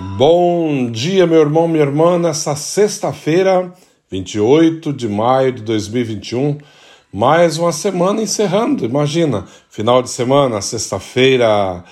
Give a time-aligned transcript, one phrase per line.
[0.00, 3.70] Bom dia, meu irmão, minha irmã, nessa sexta-feira,
[4.10, 6.56] 28 de maio de 2021,
[7.12, 8.82] mais uma semana encerrando.
[8.82, 11.84] Imagina, final de semana, sexta-feira,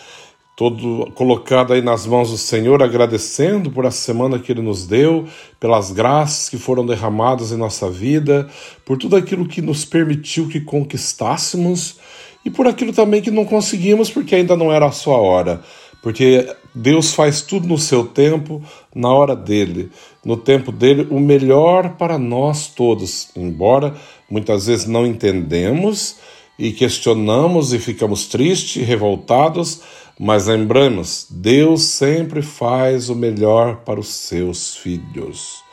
[0.56, 5.26] todo colocado aí nas mãos do Senhor, agradecendo por essa semana que Ele nos deu,
[5.60, 8.48] pelas graças que foram derramadas em nossa vida,
[8.86, 11.98] por tudo aquilo que nos permitiu que conquistássemos
[12.42, 15.60] e por aquilo também que não conseguimos porque ainda não era a sua hora.
[16.02, 16.48] Porque
[16.78, 18.62] Deus faz tudo no seu tempo,
[18.94, 19.90] na hora dele,
[20.24, 23.96] no tempo dele, o melhor para nós todos, embora
[24.30, 26.18] muitas vezes não entendemos
[26.56, 29.80] e questionamos e ficamos tristes, revoltados,
[30.20, 35.64] mas lembramos, Deus sempre faz o melhor para os seus filhos,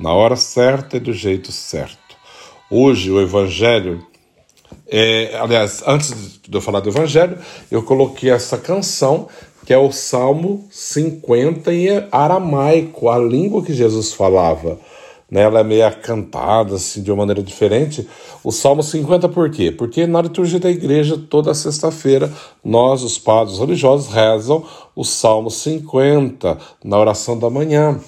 [0.00, 2.16] na hora certa e do jeito certo.
[2.70, 4.06] Hoje o evangelho
[4.86, 7.38] é, aliás, antes de eu falar do Evangelho,
[7.70, 9.28] eu coloquei essa canção
[9.64, 14.78] que é o Salmo 50 em aramaico, a língua que Jesus falava.
[15.30, 15.40] Né?
[15.42, 18.06] Ela é meio cantada assim, de uma maneira diferente.
[18.42, 19.72] O Salmo 50 por quê?
[19.72, 22.30] Porque na liturgia da igreja, toda sexta-feira,
[22.62, 27.98] nós, os padres religiosos, rezam o Salmo 50 na oração da manhã.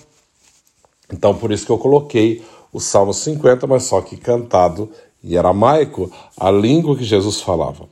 [1.11, 4.91] Então, por isso que eu coloquei o Salmo 50, mas só que cantado
[5.27, 7.89] em aramaico, a língua que Jesus falava.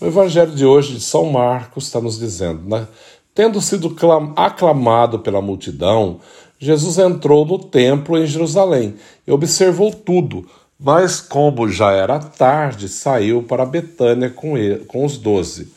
[0.00, 2.86] O evangelho de hoje de São Marcos está nos dizendo, né?
[3.34, 3.94] Tendo sido
[4.34, 6.18] aclamado pela multidão,
[6.58, 8.96] Jesus entrou no templo em Jerusalém
[9.26, 10.44] e observou tudo,
[10.78, 15.72] mas como já era tarde, saiu para Betânia com, ele, com os doze.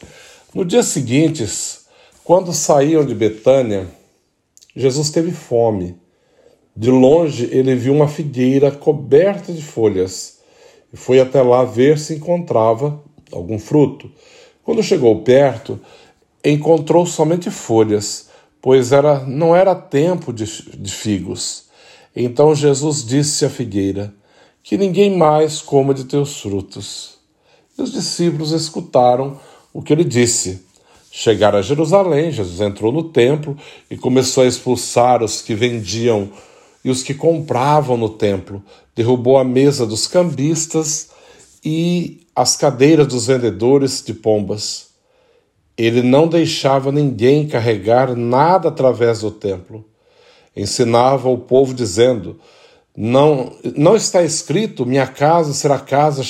[0.54, 1.46] No dia seguinte,
[2.24, 3.88] quando saíam de Betânia,
[4.76, 5.96] Jesus teve fome.
[6.76, 10.41] De longe ele viu uma figueira coberta de folhas
[10.94, 14.12] e foi até lá ver se encontrava algum fruto.
[14.63, 15.79] Quando chegou perto,
[16.44, 18.29] encontrou somente folhas,
[18.62, 20.46] pois era, não era tempo de,
[20.78, 21.66] de figos.
[22.16, 24.13] Então Jesus disse à figueira:
[24.62, 27.18] Que ninguém mais coma de teus frutos.
[27.78, 29.40] E os discípulos escutaram
[29.73, 30.66] o que ele disse.
[31.13, 33.58] Chegaram a Jerusalém, Jesus entrou no templo
[33.90, 36.29] e começou a expulsar os que vendiam
[36.85, 38.63] e os que compravam no templo,
[38.96, 41.09] derrubou a mesa dos cambistas
[41.63, 44.90] e as cadeiras dos vendedores de pombas.
[45.78, 49.85] Ele não deixava ninguém carregar nada através do templo.
[50.56, 52.40] Ensinava o povo dizendo:
[52.96, 56.23] Não, não está escrito, minha casa será casa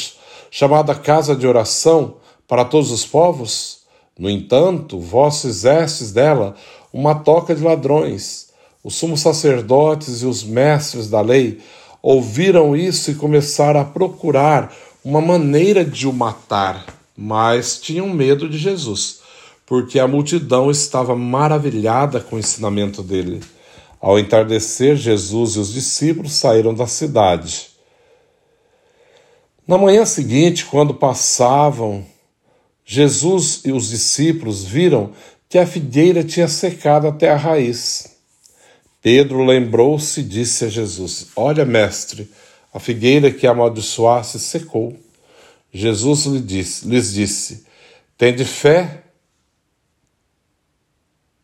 [0.49, 2.17] chamada casa de oração
[2.47, 3.81] para todos os povos?
[4.17, 6.55] No entanto, vós fizestes dela
[6.93, 8.49] uma toca de ladrões.
[8.83, 11.59] Os sumos sacerdotes e os mestres da lei
[12.01, 18.57] ouviram isso e começaram a procurar uma maneira de o matar, mas tinham medo de
[18.57, 19.21] Jesus,
[19.65, 23.41] porque a multidão estava maravilhada com o ensinamento dele.
[23.99, 27.69] Ao entardecer, Jesus e os discípulos saíram da cidade.
[29.67, 32.03] Na manhã seguinte, quando passavam,
[32.83, 35.11] Jesus e os discípulos viram
[35.47, 38.10] que a figueira tinha secado até a raiz.
[39.01, 42.29] Pedro lembrou-se e disse a Jesus: Olha, mestre,
[42.73, 44.95] a figueira que amaldiçoasse secou.
[45.73, 47.65] Jesus lhe disse, lhes disse:
[48.17, 49.03] Tende fé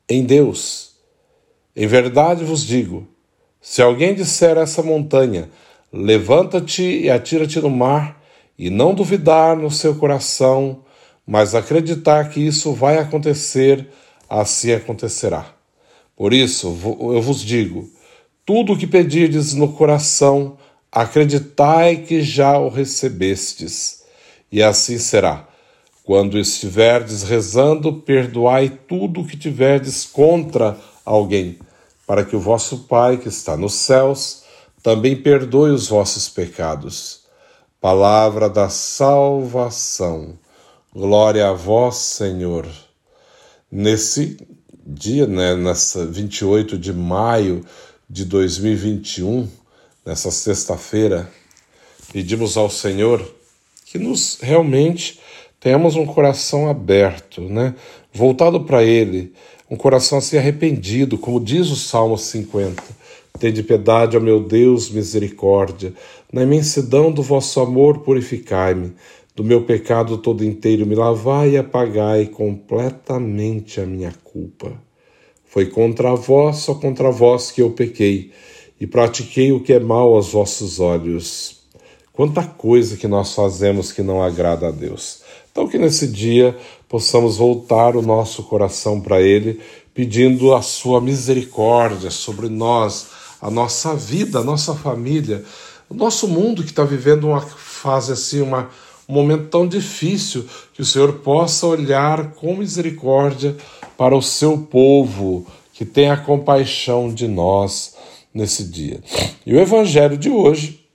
[0.07, 0.91] em Deus.
[1.75, 3.07] Em verdade vos digo:
[3.59, 5.49] se alguém disser a essa montanha,
[5.91, 8.21] levanta-te e atira-te no mar,
[8.57, 10.83] e não duvidar no seu coração,
[11.25, 13.87] mas acreditar que isso vai acontecer,
[14.29, 15.56] assim acontecerá.
[16.17, 17.87] Por isso, eu vos digo:
[18.43, 20.57] tudo o que pedirdes no coração,
[20.91, 24.03] acreditai que já o recebestes,
[24.51, 25.47] e assim será.
[26.03, 31.59] Quando estiverdes rezando, perdoai tudo o que tiverdes contra alguém,
[32.07, 34.43] para que o vosso Pai, que está nos céus,
[34.81, 37.25] também perdoe os vossos pecados.
[37.79, 40.39] Palavra da salvação.
[40.95, 42.65] Glória a vós, Senhor.
[43.69, 44.37] Nesse
[44.89, 47.65] dia, né, nessa 28 de maio
[48.09, 49.45] de 2021,
[50.05, 51.29] nessa sexta-feira,
[52.13, 53.21] pedimos ao Senhor
[53.85, 55.19] que nos realmente
[55.59, 57.75] tenhamos um coração aberto, né,
[58.13, 59.33] voltado para Ele,
[59.69, 62.81] um coração assim arrependido, como diz o Salmo 50.
[63.37, 65.93] Tende piedade, ó meu Deus, misericórdia.
[66.31, 68.93] Na imensidão do vosso amor, purificai-me.
[69.37, 74.73] Do meu pecado todo inteiro me lavai e apagai completamente a minha culpa.
[75.45, 78.31] Foi contra vós, só contra vós que eu pequei,
[78.81, 81.59] e pratiquei o que é mal aos vossos olhos.
[82.11, 85.21] Quanta coisa que nós fazemos que não agrada a Deus.
[85.51, 86.57] Então, que nesse dia
[86.89, 89.61] possamos voltar o nosso coração para Ele,
[89.93, 95.45] pedindo a sua misericórdia sobre nós, a nossa vida, a nossa família,
[95.87, 98.69] o nosso mundo que está vivendo uma fase assim, uma,
[99.07, 103.55] um momento tão difícil, que o Senhor possa olhar com misericórdia
[103.97, 107.95] para o seu povo, que tenha compaixão de nós
[108.33, 109.01] nesse dia.
[109.45, 110.85] E o Evangelho de hoje,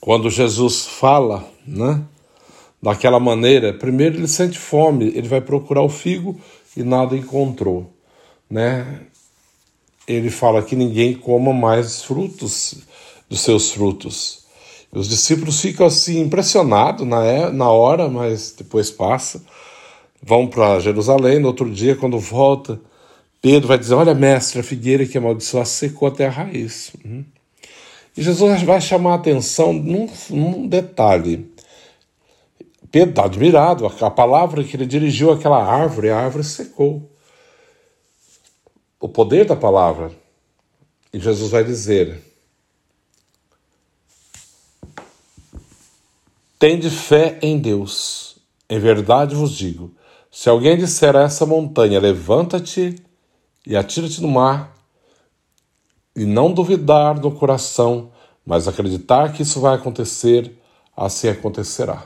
[0.00, 2.00] quando Jesus fala, né,
[2.80, 6.38] daquela maneira, primeiro ele sente fome, ele vai procurar o figo
[6.76, 7.90] e nada encontrou,
[8.48, 9.00] né?
[10.06, 12.74] Ele fala que ninguém coma mais frutos
[13.28, 14.43] dos seus frutos.
[14.94, 19.42] Os discípulos ficam assim impressionados na, é, na hora, mas depois passa.
[20.22, 22.80] Vão para Jerusalém, no outro dia, quando volta,
[23.42, 26.92] Pedro vai dizer: Olha, mestre, a figueira que amaldiçoa secou até a raiz.
[27.04, 27.24] Uhum.
[28.16, 31.52] E Jesus vai chamar a atenção num, num detalhe.
[32.90, 37.10] Pedro está admirado, a palavra que ele dirigiu àquela árvore, a árvore secou.
[39.00, 40.12] O poder da palavra.
[41.12, 42.22] E Jesus vai dizer:
[46.64, 48.36] Tende fé em Deus.
[48.70, 49.94] Em verdade vos digo:
[50.30, 52.96] se alguém disser a essa montanha, levanta-te
[53.66, 54.74] e atira-te no mar,
[56.16, 58.12] e não duvidar no coração,
[58.46, 60.58] mas acreditar que isso vai acontecer,
[60.96, 62.02] assim acontecerá.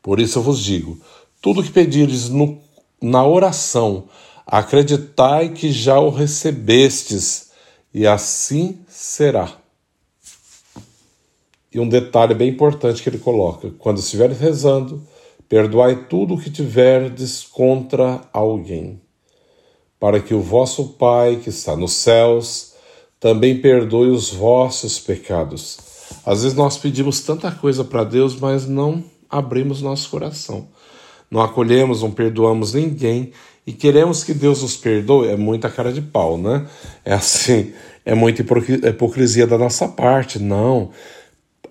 [0.00, 0.96] Por isso eu vos digo:
[1.40, 2.60] tudo que pedires no,
[3.02, 4.04] na oração,
[4.46, 7.50] acreditai que já o recebestes,
[7.92, 9.60] e assim será.
[11.72, 15.02] E um detalhe bem importante que ele coloca: quando estiveres rezando,
[15.48, 19.00] perdoai tudo o que tiverdes contra alguém,
[19.98, 22.72] para que o vosso Pai, que está nos céus,
[23.18, 25.78] também perdoe os vossos pecados.
[26.26, 30.68] Às vezes nós pedimos tanta coisa para Deus, mas não abrimos nosso coração.
[31.30, 33.32] Não acolhemos, não perdoamos ninguém
[33.66, 35.28] e queremos que Deus nos perdoe.
[35.28, 36.66] É muita cara de pau, né?
[37.04, 37.72] É assim,
[38.04, 40.38] é muita hipocrisia da nossa parte.
[40.38, 40.90] Não.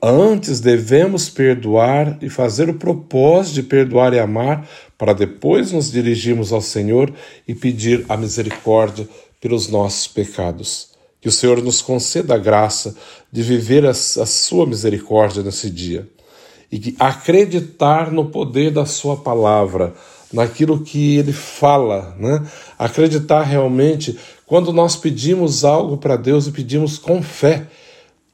[0.01, 4.67] Antes devemos perdoar e fazer o propósito de perdoar e amar,
[4.97, 7.13] para depois nos dirigirmos ao Senhor
[7.47, 9.07] e pedir a misericórdia
[9.39, 10.89] pelos nossos pecados.
[11.21, 12.95] Que o Senhor nos conceda a graça
[13.31, 16.07] de viver a, a sua misericórdia nesse dia
[16.71, 19.93] e acreditar no poder da Sua palavra,
[20.31, 22.47] naquilo que Ele fala, né?
[22.79, 27.67] Acreditar realmente quando nós pedimos algo para Deus e pedimos com fé.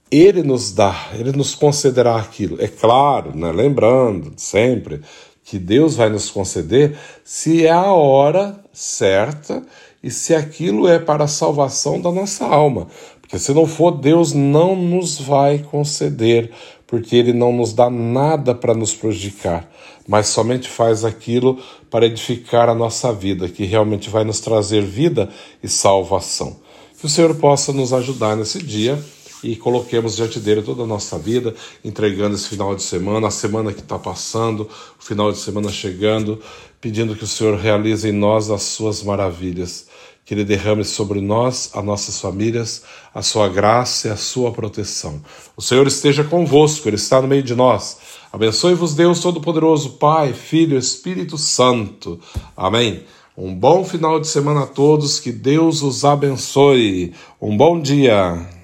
[0.10, 2.62] Ele nos dá, Ele nos concederá aquilo.
[2.62, 3.52] É claro, né?
[3.52, 5.02] lembrando sempre
[5.44, 9.64] que Deus vai nos conceder se é a hora certa
[10.04, 12.88] e se aquilo é para a salvação da nossa alma.
[13.22, 16.52] Porque se não for, Deus não nos vai conceder,
[16.86, 19.70] porque Ele não nos dá nada para nos prejudicar,
[20.08, 25.30] mas somente faz aquilo para edificar a nossa vida, que realmente vai nos trazer vida
[25.62, 26.56] e salvação.
[26.98, 28.98] Que o Senhor possa nos ajudar nesse dia
[29.44, 31.54] e coloquemos diante dele toda a nossa vida,
[31.84, 36.40] entregando esse final de semana, a semana que está passando, o final de semana chegando,
[36.82, 39.88] pedindo que o Senhor realize em nós as suas maravilhas
[40.28, 42.84] que Ele derrame sobre nós, as nossas famílias,
[43.16, 45.22] a sua graça e a sua proteção.
[45.56, 47.98] O Senhor esteja convosco, Ele está no meio de nós.
[48.34, 52.20] Abençoe-vos, Deus Todo-Poderoso, Pai, Filho, Espírito Santo.
[52.58, 53.06] Amém.
[53.38, 57.14] Um bom final de semana a todos, que Deus os abençoe.
[57.42, 58.57] Um bom dia.